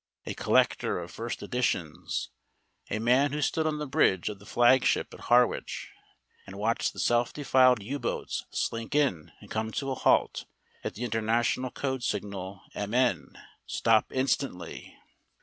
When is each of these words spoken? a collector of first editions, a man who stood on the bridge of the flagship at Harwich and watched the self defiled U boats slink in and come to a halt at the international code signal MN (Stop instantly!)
a 0.25 0.33
collector 0.33 0.97
of 0.97 1.11
first 1.11 1.43
editions, 1.43 2.31
a 2.89 2.97
man 2.97 3.31
who 3.33 3.39
stood 3.39 3.67
on 3.67 3.77
the 3.77 3.85
bridge 3.85 4.29
of 4.29 4.39
the 4.39 4.47
flagship 4.47 5.13
at 5.13 5.19
Harwich 5.29 5.91
and 6.47 6.55
watched 6.55 6.93
the 6.93 6.99
self 6.99 7.31
defiled 7.31 7.83
U 7.83 7.99
boats 7.99 8.43
slink 8.49 8.95
in 8.95 9.31
and 9.41 9.51
come 9.51 9.71
to 9.73 9.91
a 9.91 9.93
halt 9.93 10.45
at 10.83 10.95
the 10.95 11.03
international 11.03 11.69
code 11.69 12.01
signal 12.01 12.61
MN 12.73 13.37
(Stop 13.67 14.11
instantly!) 14.11 14.97